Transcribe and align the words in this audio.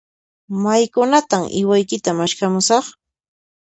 Maykunantan 0.63 1.43
uywaykita 1.59 2.09
maskhamuwaq? 2.19 2.85